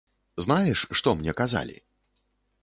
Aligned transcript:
Знаеш, 0.45 0.79
што 1.01 1.13
мне 1.19 1.31
казалі? 1.43 1.77